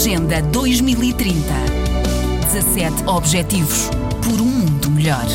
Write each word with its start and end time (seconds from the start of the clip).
Agenda 0.00 0.40
2030. 0.40 1.36
17 2.54 3.06
Objetivos 3.06 3.90
por 4.24 4.40
um 4.40 4.46
mundo 4.46 4.90
melhor. 4.92 5.26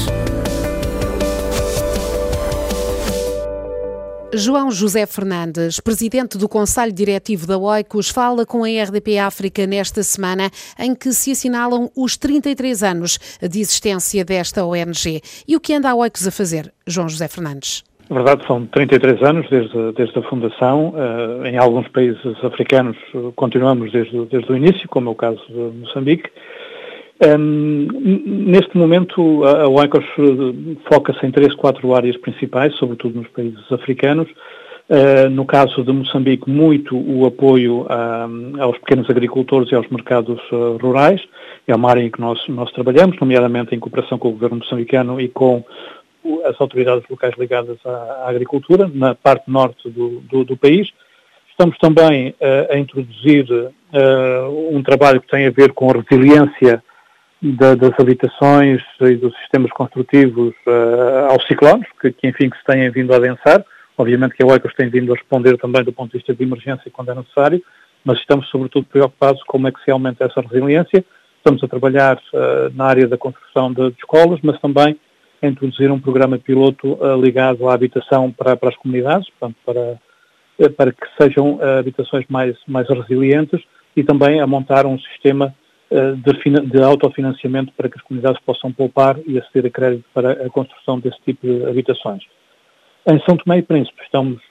João 4.34 4.72
José 4.72 5.06
Fernandes, 5.06 5.80
presidente 5.80 6.40
do 6.40 6.50
Conselho 6.50 6.92
Diretivo 6.92 7.46
da 7.46 7.60
OICOS, 7.60 8.10
fala 8.10 8.44
com 8.44 8.64
a 8.64 8.68
RDP 8.68 9.20
África 9.20 9.68
nesta 9.68 10.02
semana 10.02 10.50
em 10.80 10.96
que 10.96 11.14
se 11.14 11.34
assinalam 11.34 11.92
os 11.96 12.18
33 12.18 12.82
anos 12.82 13.20
de 13.40 13.60
existência 13.60 14.26
desta 14.26 14.66
ONG. 14.66 15.22
E 15.48 15.56
o 15.56 15.60
que 15.60 15.76
anda 15.76 15.92
a 15.92 15.96
OICOS 15.96 16.26
a 16.26 16.32
fazer, 16.32 16.74
João 16.88 17.08
José 17.08 17.28
Fernandes? 17.28 17.84
Na 18.10 18.18
verdade, 18.18 18.46
são 18.46 18.66
33 18.68 19.22
anos 19.24 19.50
desde, 19.50 19.92
desde 19.94 20.20
a 20.20 20.22
fundação. 20.24 20.90
Uh, 20.90 21.46
em 21.46 21.58
alguns 21.58 21.88
países 21.88 22.22
africanos 22.44 22.96
uh, 23.14 23.32
continuamos 23.36 23.92
desde, 23.92 24.26
desde 24.26 24.52
o 24.52 24.56
início, 24.56 24.88
como 24.88 25.10
é 25.10 25.12
o 25.12 25.16
caso 25.16 25.42
de 25.48 25.80
Moçambique. 25.80 26.30
Um, 27.40 27.88
neste 28.46 28.78
momento, 28.78 29.44
a, 29.46 29.64
a 29.64 29.70
OICOS 29.70 30.06
uh, 30.18 30.78
foca-se 30.92 31.26
em 31.26 31.32
três, 31.32 31.56
quatro 31.56 31.96
áreas 31.96 32.18
principais, 32.18 32.76
sobretudo 32.76 33.20
nos 33.20 33.28
países 33.30 33.72
africanos. 33.72 34.28
Uh, 34.88 35.28
no 35.32 35.46
caso 35.46 35.84
de 35.84 35.92
Moçambique, 35.92 36.48
muito 36.48 36.96
o 36.96 37.26
apoio 37.26 37.88
aos 38.60 38.78
pequenos 38.78 39.10
agricultores 39.10 39.72
e 39.72 39.76
aos 39.76 39.88
mercados 39.90 40.40
uh, 40.52 40.78
rurais. 40.78 41.22
É 41.68 41.76
uma 41.76 41.90
área 41.90 42.02
em 42.02 42.12
que 42.12 42.22
nós, 42.22 42.40
nós 42.50 42.72
trabalhamos, 42.72 43.18
nomeadamente 43.20 43.74
em 43.74 43.80
cooperação 43.80 44.20
com 44.20 44.28
o 44.28 44.32
governo 44.34 44.58
moçambicano 44.58 45.20
e 45.20 45.28
com 45.28 45.64
as 46.46 46.60
autoridades 46.60 47.08
locais 47.10 47.34
ligadas 47.38 47.78
à, 47.86 48.26
agricultura, 48.28 48.90
na 48.94 49.16
parte 49.16 49.50
norte 49.50 49.90
do, 49.90 50.22
do, 50.22 50.44
do 50.44 50.58
país. 50.58 50.90
Estamos 51.50 51.78
também 51.78 52.30
uh, 52.30 52.74
a 52.74 52.78
introduzir 52.78 53.50
uh, 53.50 54.76
um 54.76 54.84
trabalho 54.84 55.22
que 55.22 55.28
tem 55.28 55.48
a 55.48 55.52
ver 55.52 55.72
com 55.72 55.90
a 55.90 55.94
resiliência 55.94 56.84
da, 57.42 57.76
das 57.76 57.94
habitações 58.00 58.82
e 59.02 59.16
dos 59.16 59.34
sistemas 59.38 59.72
construtivos 59.72 60.54
uh, 60.68 61.32
aos 61.32 61.46
ciclones, 61.48 61.88
que, 62.02 62.12
que, 62.12 62.28
enfim 62.28 62.50
que 62.50 62.58
se 62.58 62.66
têm 62.66 62.90
vindo 62.90 63.14
a 63.14 63.18
adensar. 63.18 63.64
Obviamente 63.98 64.36
que 64.36 64.44
a 64.44 64.48
OECOS 64.48 64.74
tem 64.76 64.90
vindo 64.90 65.14
a 65.14 65.16
responder 65.16 65.58
também 65.58 65.84
do 65.84 65.94
ponto 65.94 66.12
de 66.12 66.18
vista 66.18 66.34
de 66.34 66.44
emergência 66.44 66.92
quando 66.92 67.12
é 67.12 67.16
necessário, 67.16 67.64
mas 68.04 68.20
estamos 68.20 68.50
sobretudo 68.50 68.86
preocupados 68.88 69.42
com 69.44 69.54
como 69.54 69.68
é 69.70 69.72
que 69.72 69.82
se 69.82 69.92
aumenta 69.92 70.26
essa 70.26 70.42
resiliência. 70.42 71.06
Estamos 71.38 71.64
a 71.64 71.68
trabalhar 71.68 72.20
na 72.74 72.86
área 72.86 73.08
da 73.08 73.18
construção 73.18 73.72
de, 73.72 73.92
de 73.92 73.98
escolas, 73.98 74.40
mas 74.44 74.60
também 74.60 75.00
a 75.42 75.48
introduzir 75.48 75.92
um 75.92 76.00
programa 76.00 76.38
piloto 76.38 76.94
uh, 76.94 77.20
ligado 77.20 77.68
à 77.68 77.74
habitação 77.74 78.32
para, 78.32 78.56
para 78.56 78.70
as 78.70 78.76
comunidades, 78.78 79.30
portanto, 79.32 79.58
para, 79.66 80.00
uh, 80.60 80.70
para 80.72 80.92
que 80.92 81.06
sejam 81.20 81.56
uh, 81.56 81.80
habitações 81.80 82.26
mais, 82.30 82.56
mais 82.68 82.88
resilientes 82.90 83.62
e 83.96 84.04
também 84.04 84.40
a 84.40 84.48
montar 84.48 84.86
um 84.86 85.00
sistema 85.00 85.56
de, 85.90 86.62
de, 86.68 86.82
autofinanciamento 86.82 87.72
para 87.78 87.88
que 87.88 87.98
as 87.98 88.04
comunidades 88.04 88.42
possam 88.42 88.74
poupar 88.74 89.18
e 89.26 89.38
aceder 89.38 89.68
a 89.68 89.70
crédito 89.70 90.04
para 90.14 90.32
a 90.32 90.50
construção 90.50 91.00
desse 91.00 91.18
tipo 91.24 91.48
de 91.48 91.64
habitações. 91.66 92.24
Em 93.08 93.20
São 93.20 93.38
Tomé 93.38 93.60
e 93.60 93.62
Príncipe 93.62 94.02
estamos 94.04 94.42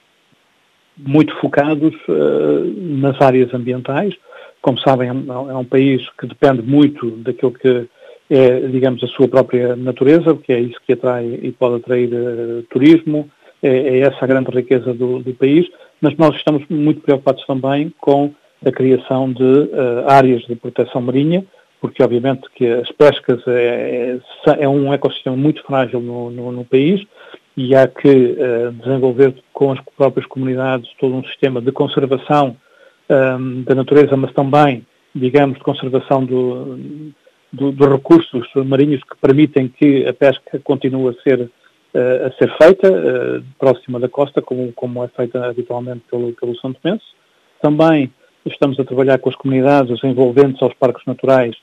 muito 0.96 1.34
focados 1.40 1.92
nas 2.78 3.20
áreas 3.20 3.52
ambientais. 3.52 4.14
Como 4.62 4.78
sabem, 4.78 5.08
é 5.08 5.12
um, 5.12 5.50
é 5.50 5.56
um 5.56 5.64
país 5.64 6.08
que 6.18 6.27
depende 6.27 6.62
muito 6.62 7.10
daquilo 7.16 7.52
que 7.52 7.88
é, 8.30 8.61
digamos, 8.61 9.03
a 9.03 9.08
sua 9.08 9.28
própria 9.28 9.77
natureza, 9.77 10.34
porque 10.34 10.53
é 10.53 10.61
isso 10.61 10.80
que 10.86 10.94
atrai 10.94 11.39
e 11.42 11.53
pode 11.53 11.77
atrair 11.77 12.11
uh, 12.12 12.62
turismo, 12.70 13.28
é, 13.62 13.69
é, 13.69 13.98
essa 14.00 14.25
a 14.25 14.27
grande 14.27 14.50
riqueza 14.50 14.92
do, 14.94 15.20
do, 15.20 15.34
país, 15.34 15.67
mas 16.00 16.17
nós 16.17 16.34
estamos 16.36 16.64
muito 16.69 17.00
preocupados 17.00 17.45
também 17.47 17.92
com 18.00 18.33
a 18.64 18.70
criação 18.70 19.30
de 19.33 19.42
uh, 19.42 20.08
áreas 20.08 20.42
de 20.42 20.55
proteção 20.55 21.00
marinha, 21.00 21.45
porque 21.80 22.02
obviamente 22.02 22.48
que 22.55 22.67
as 22.67 22.91
pescas 22.92 23.47
é, 23.47 24.19
é, 24.47 24.64
é 24.64 24.69
um 24.69 24.92
ecossistema 24.92 25.36
muito 25.36 25.62
frágil 25.64 26.00
no, 26.00 26.30
no, 26.30 26.50
no 26.50 26.64
país 26.64 27.02
e 27.56 27.74
há 27.74 27.86
que 27.86 28.08
uh, 28.08 28.73
desenvolver 28.73 29.35
com 29.52 29.73
as 29.73 29.80
próprias 29.96 30.27
comunidades 30.27 30.91
todo 30.98 31.14
um 31.14 31.24
sistema 31.24 31.61
de 31.61 31.70
conservação 31.73 32.56
um, 33.08 33.62
da 33.62 33.74
natureza, 33.74 34.17
mas 34.17 34.33
também, 34.33 34.85
digamos, 35.14 35.58
de 35.58 35.64
conservação 35.64 36.24
do, 36.24 36.79
do, 37.55 37.73
dos 37.73 37.89
recursos 37.89 38.47
marinhos 38.67 39.03
que 39.03 39.17
permitem 39.20 39.69
que 39.69 40.07
a 40.07 40.13
pesca 40.13 40.59
continue 40.61 41.09
a 41.09 41.23
ser, 41.23 41.41
uh, 41.41 42.27
a 42.27 42.31
ser 42.33 42.53
feita 42.57 42.91
uh, 42.91 43.45
próxima 43.59 44.01
da 44.01 44.09
costa, 44.09 44.42
como, 44.42 44.73
como 44.73 45.05
é 45.05 45.09
feita 45.09 45.47
habitualmente 45.47 46.03
pelo, 46.11 46.33
pelo 46.33 46.57
São 46.57 46.73
Tomense. 46.73 47.05
Também 47.63 48.13
estamos 48.45 48.79
a 48.79 48.85
trabalhar 48.85 49.19
com 49.19 49.31
as 49.31 49.37
comunidades 49.37 50.03
envolventes 50.05 50.61
aos 50.63 50.75
parques 50.75 51.05
naturais 51.07 51.57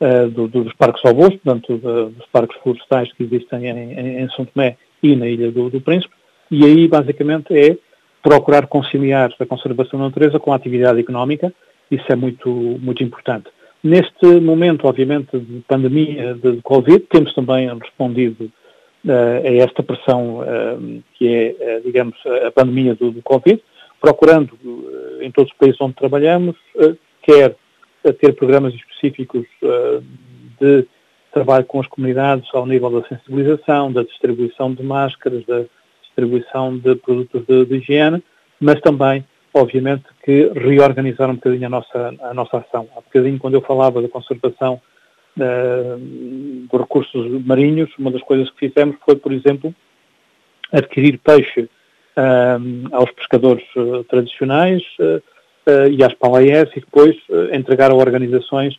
uh, 0.00 0.28
do, 0.28 0.46
dos 0.48 0.72
parques 0.74 1.04
avós, 1.04 1.34
portanto, 1.36 1.76
dos 1.76 2.26
parques 2.30 2.56
florestais 2.62 3.12
que 3.12 3.24
existem 3.24 3.66
em, 3.66 3.92
em, 3.92 4.22
em, 4.22 4.30
São 4.30 4.44
Tomé 4.44 4.76
e 5.02 5.16
na 5.16 5.26
Ilha 5.26 5.50
do, 5.50 5.70
do 5.70 5.80
Príncipe, 5.80 6.14
e 6.50 6.64
aí 6.64 6.88
basicamente 6.88 7.56
é 7.56 7.76
procurar 8.22 8.66
conciliar 8.66 9.32
a 9.38 9.46
conservação 9.46 9.98
da 9.98 10.06
natureza 10.06 10.38
com 10.38 10.52
a 10.52 10.56
atividade 10.56 10.98
económica, 11.00 11.52
isso 11.90 12.04
é 12.08 12.16
muito, 12.16 12.48
muito 12.50 13.02
importante. 13.02 13.48
Neste 13.82 14.26
momento, 14.40 14.86
obviamente, 14.86 15.38
de 15.38 15.60
pandemia 15.68 16.34
de 16.34 16.60
Covid, 16.62 17.00
temos 17.10 17.32
também 17.32 17.72
respondido 17.78 18.50
uh, 19.04 19.10
a 19.44 19.54
esta 19.62 19.82
pressão 19.82 20.40
uh, 20.40 21.02
que 21.14 21.28
é, 21.28 21.78
uh, 21.78 21.82
digamos, 21.82 22.16
a 22.44 22.50
pandemia 22.50 22.94
do, 22.96 23.12
do 23.12 23.22
Covid, 23.22 23.62
procurando 24.00 24.58
em 25.20 25.30
todos 25.30 25.50
os 25.50 25.58
países 25.58 25.80
onde 25.80 25.94
trabalhamos, 25.94 26.54
quer 27.22 27.56
ter 28.20 28.32
programas 28.34 28.72
específicos 28.72 29.44
de 30.60 30.86
trabalho 31.32 31.64
com 31.64 31.80
as 31.80 31.86
comunidades 31.88 32.48
ao 32.54 32.64
nível 32.64 32.90
da 32.90 33.08
sensibilização, 33.08 33.92
da 33.92 34.04
distribuição 34.04 34.72
de 34.72 34.84
máscaras, 34.84 35.44
da 35.46 35.64
distribuição 36.02 36.78
de 36.78 36.94
produtos 36.94 37.44
de, 37.44 37.64
de 37.64 37.76
higiene, 37.78 38.22
mas 38.60 38.80
também 38.80 39.24
obviamente, 39.52 40.04
que 40.24 40.50
reorganizar 40.54 41.30
um 41.30 41.34
bocadinho 41.34 41.66
a 41.66 41.70
nossa, 41.70 42.14
a 42.22 42.34
nossa 42.34 42.58
ação. 42.58 42.88
Há 42.96 43.00
bocadinho, 43.00 43.38
quando 43.38 43.54
eu 43.54 43.62
falava 43.62 44.02
da 44.02 44.08
conservação 44.08 44.80
uh, 45.36 45.98
dos 46.70 46.80
recursos 46.80 47.44
marinhos, 47.44 47.90
uma 47.98 48.10
das 48.10 48.22
coisas 48.22 48.50
que 48.50 48.68
fizemos 48.68 48.96
foi, 49.04 49.16
por 49.16 49.32
exemplo, 49.32 49.74
adquirir 50.72 51.18
peixe 51.18 51.62
uh, 51.62 52.88
aos 52.92 53.10
pescadores 53.12 53.64
uh, 53.76 54.04
tradicionais 54.04 54.82
e 55.90 56.02
às 56.02 56.14
palaiés 56.14 56.70
e 56.74 56.80
depois 56.80 57.14
entregar 57.52 57.90
a 57.90 57.94
organizações 57.94 58.74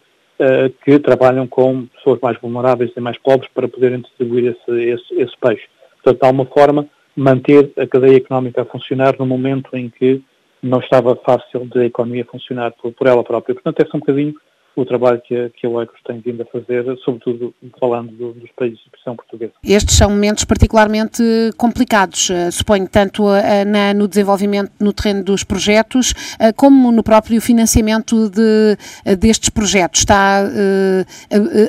que 0.83 0.97
trabalham 0.97 1.45
com 1.45 1.85
pessoas 1.85 2.19
mais 2.19 2.35
vulneráveis 2.41 2.91
e 2.97 2.99
mais 2.99 3.15
pobres 3.19 3.47
para 3.53 3.67
poderem 3.67 4.01
distribuir 4.01 4.55
esse, 4.55 4.89
esse, 4.89 5.21
esse 5.21 5.37
peixe. 5.39 5.67
Portanto, 6.01 6.19
de 6.19 6.25
alguma 6.25 6.45
forma, 6.45 6.89
manter 7.15 7.71
a 7.77 7.85
cadeia 7.85 8.17
económica 8.17 8.63
a 8.63 8.65
funcionar 8.65 9.15
no 9.19 9.25
momento 9.27 9.69
em 9.77 9.87
que 9.87 10.23
não 10.61 10.79
estava 10.79 11.15
fácil 11.17 11.65
de 11.67 11.79
a 11.79 11.85
economia 11.85 12.25
funcionar 12.25 12.71
por, 12.71 12.91
por 12.93 13.07
ela 13.07 13.23
própria. 13.23 13.55
Portanto, 13.55 13.81
é 13.81 13.85
só 13.85 13.97
um 13.97 13.99
bocadinho 13.99 14.33
o 14.75 14.85
trabalho 14.85 15.21
que 15.21 15.35
a, 15.35 15.49
que 15.49 15.65
a 15.65 15.69
UECOS 15.69 15.99
tem 16.05 16.19
vindo 16.19 16.41
a 16.41 16.45
fazer, 16.45 16.85
sobretudo 17.03 17.53
falando 17.79 18.11
do, 18.11 18.33
dos 18.33 18.49
países 18.51 18.77
de 18.79 18.85
expressão 18.85 19.15
portuguesa. 19.15 19.53
Estes 19.63 19.97
são 19.97 20.09
momentos 20.09 20.45
particularmente 20.45 21.21
complicados, 21.57 22.29
uh, 22.29 22.51
suponho, 22.51 22.87
tanto 22.87 23.23
uh, 23.23 23.65
na, 23.67 23.93
no 23.93 24.07
desenvolvimento 24.07 24.71
no 24.79 24.93
terreno 24.93 25.23
dos 25.23 25.43
projetos, 25.43 26.11
uh, 26.11 26.53
como 26.55 26.91
no 26.91 27.03
próprio 27.03 27.41
financiamento 27.41 28.29
de, 28.29 28.77
destes 29.17 29.49
projetos. 29.49 29.99
Está, 29.99 30.43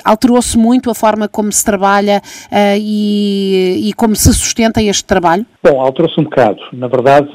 alterou-se 0.04 0.56
muito 0.56 0.90
a 0.90 0.94
forma 0.94 1.28
como 1.28 1.50
se 1.52 1.64
trabalha 1.64 2.20
e, 2.78 3.88
e, 3.88 3.92
como 3.94 4.14
se 4.14 4.32
sustenta 4.32 4.82
este 4.82 5.04
trabalho? 5.04 5.44
Bom, 5.62 5.80
alterou-se 5.80 6.18
um 6.20 6.24
bocado. 6.24 6.60
Na 6.72 6.86
verdade, 6.86 7.30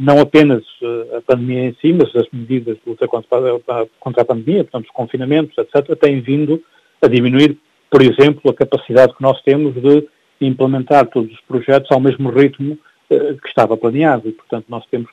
não 0.00 0.18
apenas 0.18 0.62
eh, 0.82 1.18
a 1.18 1.20
pandemia 1.20 1.66
em 1.66 1.76
si, 1.80 1.92
mas 1.92 2.14
as 2.16 2.26
medidas 2.32 2.76
de 2.76 2.82
luta 2.86 3.06
contra, 3.06 4.22
a 4.22 4.24
pandemia, 4.24 4.64
portanto, 4.64 4.86
os 4.86 4.90
confinamentos, 4.92 5.56
etc., 5.58 5.94
têm 5.94 6.20
vindo 6.20 6.62
a 7.02 7.06
diminuir, 7.06 7.58
por 7.90 8.00
exemplo, 8.00 8.50
a 8.50 8.54
capacidade 8.54 9.14
que 9.14 9.22
nós 9.22 9.40
temos 9.42 9.74
de 9.74 10.08
implementar 10.40 11.06
todos 11.08 11.30
os 11.30 11.40
projetos 11.42 11.90
ao 11.92 12.00
mesmo 12.00 12.30
ritmo 12.30 12.78
uh, 13.10 13.36
que 13.36 13.48
estava 13.48 13.76
planeado. 13.76 14.26
E, 14.26 14.32
portanto, 14.32 14.64
nós 14.70 14.86
temos 14.86 15.10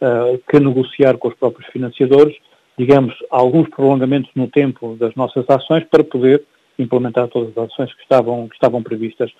uh, 0.00 0.40
que 0.50 0.58
negociar 0.58 1.16
com 1.16 1.28
os 1.28 1.34
próprios 1.34 1.70
financiadores, 1.70 2.36
digamos, 2.76 3.14
alguns 3.30 3.68
prolongamentos 3.68 4.30
no 4.34 4.48
tempo 4.48 4.96
das 4.96 5.14
nossas 5.14 5.48
ações 5.48 5.84
para 5.84 6.02
poder 6.02 6.42
implementar 6.76 7.28
todas 7.28 7.56
as 7.56 7.70
ações 7.70 7.94
que 7.94 8.02
estavam, 8.02 8.48
que 8.48 8.54
estavam 8.54 8.82
previstas. 8.82 9.30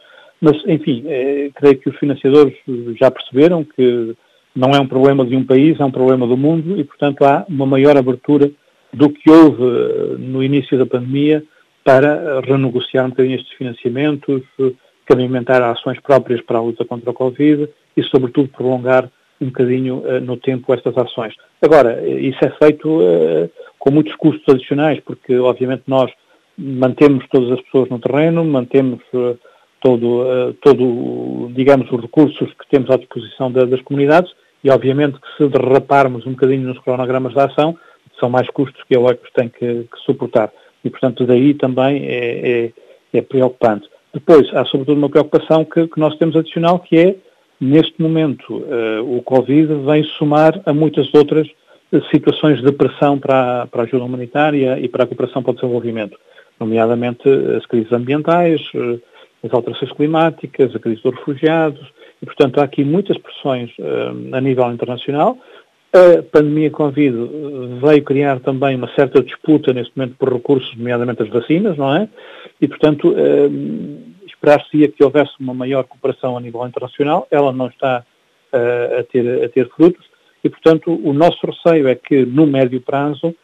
Mas, 0.40 0.56
enfim, 0.67 1.02
eh, 1.06 1.50
creio 1.55 1.79
que 1.79 1.88
os 1.88 1.97
financiadores 1.97 2.55
já 3.00 3.11
perceberam 3.11 3.64
que 3.64 4.14
não 4.54 4.70
é 4.70 4.80
um 4.80 4.86
problema 4.86 5.24
de 5.24 5.36
um 5.36 5.44
país, 5.44 5.78
é 5.80 5.84
um 5.84 5.90
problema 5.90 6.26
do 6.26 6.36
mundo 6.36 6.78
e, 6.78 6.84
portanto, 6.84 7.24
há 7.24 7.44
uma 7.48 7.66
maior 7.66 7.96
abertura 7.96 8.50
do 8.92 9.10
que 9.10 9.28
houve 9.28 9.62
eh, 9.62 10.16
no 10.18 10.42
início 10.42 10.78
da 10.78 10.86
pandemia 10.86 11.42
para 11.82 12.40
renegociar 12.40 13.04
um 13.04 13.10
bocadinho 13.10 13.36
estes 13.36 13.52
financiamentos, 13.58 14.42
caminhamentar 15.04 15.60
ações 15.60 16.00
próprias 16.00 16.40
para 16.40 16.58
a 16.58 16.62
luta 16.62 16.84
contra 16.84 17.10
a 17.10 17.14
Covid 17.14 17.68
e, 17.96 18.02
sobretudo, 18.04 18.48
prolongar 18.48 19.10
um 19.38 19.46
bocadinho 19.46 20.02
no 20.22 20.38
tempo 20.38 20.72
estas 20.72 20.96
ações. 20.96 21.34
Agora, 21.60 22.08
isso 22.08 22.38
é 22.42 22.50
feito 22.50 22.88
com 23.78 23.90
muitos 23.90 24.14
custos 24.14 24.48
adicionais, 24.48 24.98
porque 25.00 25.36
obviamente 25.36 25.82
nós 25.86 26.10
mantemos 26.56 27.26
todas 27.30 27.52
as 27.52 27.60
pessoas 27.60 27.90
no 27.90 27.98
terreno, 27.98 28.42
mantemos 28.44 29.00
todo, 29.78 30.54
todo 30.62 31.50
digamos, 31.52 31.90
os 31.92 32.00
recursos 32.00 32.48
que 32.54 32.66
temos 32.70 32.88
à 32.88 32.96
disposição 32.96 33.52
das 33.52 33.82
comunidades 33.82 34.32
e 34.64 34.70
obviamente 34.70 35.19
que 35.20 35.37
se 35.37 35.49
derraparmos 35.49 36.26
um 36.26 36.31
bocadinho 36.31 36.66
nos 36.66 36.78
cronogramas 36.78 37.34
da 37.34 37.44
ação, 37.44 37.76
são 38.19 38.31
mais 38.31 38.49
custos 38.49 38.82
que 38.84 38.96
a 38.96 39.00
OECOS 39.00 39.31
tem 39.34 39.49
que, 39.50 39.84
que 39.84 39.99
suportar. 40.05 40.50
E, 40.82 40.88
portanto, 40.88 41.26
daí 41.26 41.52
também 41.52 42.05
é, 42.06 42.49
é, 42.49 42.72
é, 43.12 43.20
preocupante. 43.20 43.88
Depois, 44.12 44.49
há 44.55 44.64
sobretudo 44.64 44.96
uma 44.96 45.11
preocupação 45.11 45.64
que, 45.64 45.87
que 45.87 46.00
nós 46.00 46.16
temos 46.16 46.34
adicional, 46.37 46.78
que 46.78 46.96
é, 46.96 47.16
neste 47.61 48.00
momento, 48.00 48.55
uh, 48.55 49.16
o 49.16 49.22
Covid 49.22 49.75
vem 49.87 50.05
somar 50.19 50.61
a 50.64 50.72
muitas 50.72 51.12
outras 51.12 51.46
uh, 51.93 52.02
situações 52.11 52.62
de 52.62 52.72
pressão 52.72 53.19
para 53.19 53.62
a, 53.62 53.66
para 53.66 53.82
a 53.82 53.84
ajuda 53.84 54.05
humanitária 54.05 54.78
e 54.78 54.88
para 54.88 55.05
a 55.05 55.06
cooperação 55.06 55.43
para 55.43 55.52
o 55.52 55.55
desenvolvimento, 55.55 56.16
nomeadamente 56.61 57.28
as 57.56 57.66
crises 57.66 57.93
ambientais, 57.93 58.61
uh, 58.75 59.00
as 59.44 59.52
alterações 59.52 59.93
climáticas, 59.93 60.75
a 60.75 60.79
crise 60.79 61.02
dos 61.02 61.14
refugiados, 61.14 61.93
e, 62.23 62.26
portanto, 62.26 62.58
há 62.58 62.64
aqui 62.64 62.82
muitas 62.82 63.19
pressões 63.19 63.70
uh, 63.79 64.35
a 64.35 64.41
nível 64.41 64.73
internacional. 64.73 65.37
A 65.93 66.23
pandemia 66.23 66.70
Covid 66.70 67.14
veio 67.81 68.02
criar 68.02 68.41
também 68.41 68.75
uma 68.75 68.88
certa 68.94 69.23
disputa 69.23 69.73
neste 69.73 69.93
momento 69.94 70.17
por 70.19 70.32
recursos, 70.32 70.75
nomeadamente 70.76 71.23
as 71.23 71.29
vacinas, 71.29 71.76
não 71.76 71.94
é? 71.94 72.08
E, 72.61 72.67
portanto, 72.67 73.11
uh, 73.11 74.26
esperar-se-ia 74.26 74.88
que 74.88 75.05
houvesse 75.05 75.32
uma 75.38 75.55
maior 75.55 75.85
cooperação 75.85 76.37
a 76.37 76.40
nível 76.40 76.67
internacional. 76.67 77.29
Ela 77.31 77.52
não 77.52 77.67
está 77.67 78.05
uh, 78.52 79.00
a, 79.00 79.02
ter, 79.05 79.44
a 79.44 79.49
ter 79.49 79.69
frutos. 79.69 80.05
E, 80.43 80.49
portanto, 80.49 80.99
o 81.02 81.12
nosso 81.12 81.38
receio 81.47 81.87
é 81.87 81.94
que, 81.94 82.25
no 82.25 82.47
médio 82.47 82.81
prazo, 82.81 83.35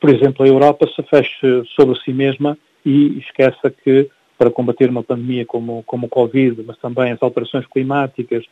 por 0.00 0.10
exemplo, 0.10 0.44
a 0.44 0.48
Europa 0.48 0.86
se 0.94 1.02
feche 1.02 1.64
sobre 1.74 1.98
si 2.00 2.12
mesma 2.12 2.56
e 2.84 3.18
esqueça 3.18 3.70
que 3.70 4.08
para 4.38 4.50
combater 4.50 4.90
uma 4.90 5.02
pandemia 5.02 5.44
como, 5.46 5.82
como 5.84 6.06
o 6.06 6.08
Covid, 6.08 6.62
mas 6.66 6.76
também 6.78 7.12
as 7.12 7.22
alterações 7.22 7.66
climáticas, 7.66 8.44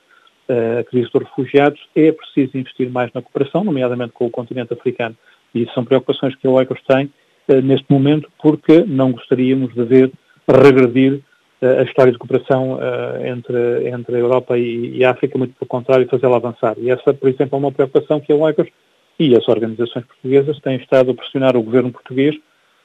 eh, 0.49 0.79
a 0.81 0.85
crise 0.85 1.11
dos 1.13 1.23
refugiados, 1.23 1.81
é 1.95 2.13
preciso 2.13 2.57
investir 2.57 2.91
mais 2.91 3.13
na 3.13 3.23
cooperação, 3.23 3.65
nomeadamente 3.65 4.13
com 4.13 4.27
o 4.27 4.31
continente 4.31 4.73
africano. 4.73 5.17
E 5.55 5.67
são 5.75 5.85
preocupações 5.85 6.35
que 6.37 6.47
a 6.47 6.51
OECOS 6.51 6.81
tem 6.87 7.11
eh, 7.49 7.61
neste 7.61 7.87
momento, 7.91 8.31
porque 8.43 8.85
não 8.87 9.13
gostaríamos 9.13 9.75
de 9.75 9.85
ver 9.85 10.13
regredir 10.49 11.21
eh, 11.61 11.81
a 11.81 11.83
história 11.83 12.13
de 12.13 12.19
cooperação 12.19 12.79
entre, 13.25 13.89
entre 13.89 14.17
a 14.17 14.19
Europa 14.19 14.59
e, 14.59 14.97
e 14.97 15.05
a 15.05 15.11
África, 15.11 15.39
muito 15.39 15.55
pelo 15.55 15.69
contrário, 15.69 16.09
fazê-la 16.09 16.37
avançar. 16.37 16.77
E 16.79 16.91
essa, 16.91 17.13
por 17.15 17.29
exemplo, 17.29 17.57
é 17.57 17.59
uma 17.59 17.73
preocupação 17.73 18.21
que 18.21 18.33
a 18.33 18.37
OECOS 18.37 18.69
e 19.19 19.37
as 19.37 19.49
organizações 19.49 20.05
portuguesas 20.07 20.59
têm 20.61 20.77
estado 20.77 21.11
a 21.11 21.15
pressionar 21.15 21.57
o 21.57 21.63
governo 21.63 21.93
português 21.93 22.35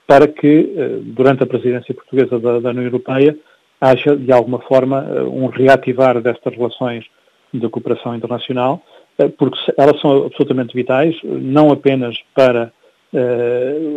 para 0.09 0.27
que, 0.27 0.73
eh, 0.75 0.99
durante 1.03 1.43
a 1.43 1.45
presidência 1.45 1.93
portuguesa 1.93 2.39
da, 2.39 2.59
da 2.59 2.69
União 2.71 2.83
Europeia, 2.83 3.37
haja, 3.79 4.15
de 4.15 4.31
alguma 4.31 4.57
forma, 4.61 5.07
eh, 5.07 5.21
um 5.21 5.45
reativar 5.45 6.19
destas 6.19 6.51
relações 6.55 7.05
de 7.53 7.69
cooperação 7.69 8.15
internacional, 8.15 8.81
eh, 9.19 9.27
porque 9.27 9.59
elas 9.77 10.01
são 10.01 10.25
absolutamente 10.25 10.73
vitais, 10.73 11.15
não 11.23 11.71
apenas 11.71 12.17
para 12.33 12.73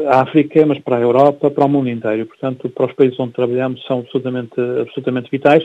a 0.08 0.22
África, 0.22 0.64
mas 0.64 0.78
para 0.78 0.96
a 0.96 1.00
Europa, 1.00 1.50
para 1.50 1.66
o 1.66 1.68
mundo 1.68 1.90
inteiro. 1.90 2.24
Portanto, 2.24 2.70
para 2.70 2.86
os 2.86 2.92
países 2.94 3.20
onde 3.20 3.34
trabalhamos 3.34 3.84
são 3.84 3.98
absolutamente, 4.00 4.58
absolutamente 4.80 5.30
vitais 5.30 5.62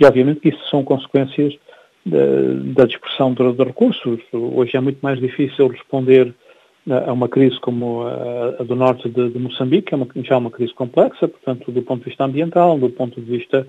e, 0.00 0.06
obviamente, 0.06 0.40
que 0.40 0.48
isso 0.48 0.70
são 0.70 0.82
consequências 0.82 1.54
da, 2.06 2.86
dispersão 2.86 3.34
de, 3.34 3.52
de 3.52 3.64
recursos. 3.64 4.18
Hoje 4.32 4.78
é 4.78 4.80
muito 4.80 4.98
mais 5.02 5.20
difícil 5.20 5.68
responder 5.68 6.34
a 6.90 7.12
uma 7.12 7.28
crise 7.28 7.58
como 7.60 8.02
a, 8.06 8.62
do 8.62 8.76
norte 8.76 9.08
de, 9.08 9.30
de, 9.30 9.38
Moçambique, 9.38 9.92
é 9.92 9.96
uma, 9.96 10.06
já 10.16 10.36
é 10.36 10.38
uma 10.38 10.50
crise 10.50 10.72
complexa, 10.74 11.26
portanto, 11.26 11.72
do 11.72 11.82
ponto 11.82 12.00
de 12.00 12.10
vista 12.10 12.24
ambiental, 12.24 12.78
do 12.78 12.90
ponto 12.90 13.20
de 13.20 13.26
vista 13.26 13.66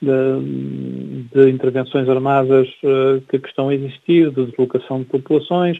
de, 0.00 1.28
de 1.32 1.50
intervenções 1.50 2.08
armadas 2.08 2.68
uh, 2.82 3.20
que, 3.28 3.38
que, 3.38 3.48
estão 3.48 3.68
a 3.68 3.74
existir, 3.74 4.30
de 4.30 4.46
deslocação 4.46 5.00
de 5.00 5.06
populações. 5.06 5.78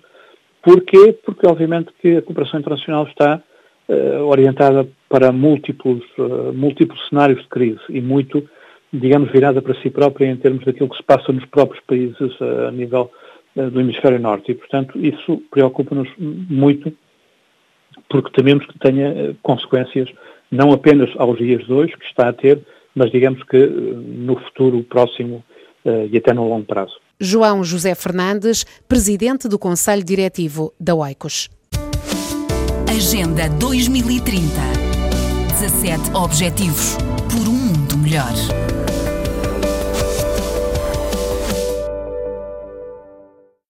Porquê? 0.63 1.17
Porque, 1.25 1.47
obviamente, 1.47 1.91
que 2.03 2.17
a 2.17 2.23
cooperação 2.23 2.61
internacional 2.61 3.05
está 3.05 3.41
uh, 3.89 4.25
orientada 4.27 4.87
para 5.09 5.33
múltiplos, 5.33 6.03
uh, 6.19 6.53
múltiplos 6.53 7.01
cenários 7.09 7.41
de 7.41 7.49
crise 7.49 7.81
e 7.89 8.01
muito, 8.01 8.47
digamos, 8.93 9.31
virada 9.31 9.63
para 9.63 9.81
si 9.81 9.89
própria 9.89 10.27
em 10.27 10.37
termos 10.37 10.65
daquilo 10.65 10.91
que 10.91 10.97
se 10.97 11.03
passa 11.03 11.33
nos 11.33 11.47
próprios 11.47 11.83
países 11.87 12.31
a 12.69 12.71
nível 12.71 13.11
eh, 13.15 13.30
do 13.55 13.81
hemisfério 13.81 14.19
norte. 14.19 14.53
E, 14.53 14.55
portanto, 14.55 14.99
isso 14.99 15.43
preocupa-nos 15.51 16.09
muito, 16.19 16.93
porque 18.09 18.31
tememos 18.33 18.67
que 18.67 18.79
tenha 18.79 19.09
eh, 19.09 19.35
consequências 19.43 20.09
não 20.51 20.73
apenas 20.73 21.11
aos 21.17 21.39
dias 21.39 21.65
de 21.65 21.73
hoje, 21.73 21.97
que 21.97 22.07
está 22.07 22.29
a 22.29 22.33
ter, 22.33 22.61
mas 22.95 23.11
digamos 23.11 23.43
que 23.45 23.57
eh, 23.57 23.69
no 23.69 24.37
futuro 24.37 24.83
próximo 24.85 25.45
e 25.83 26.15
até 26.19 26.35
no 26.35 26.47
longo 26.47 26.67
prazo. 26.67 26.93
João 27.19 27.65
José 27.65 27.95
Fernandes, 27.95 28.65
presidente 28.87 29.49
do 29.49 29.59
Conselho 29.59 30.05
Diretivo 30.05 30.75
da 30.79 30.95
OICOS. 30.95 31.49
Agenda 32.87 33.49
2030. 33.59 34.41
17 35.61 36.15
Objetivos 36.15 36.97
por 37.29 37.49
um 37.49 37.53
mundo 37.53 37.97
melhor. 37.99 38.70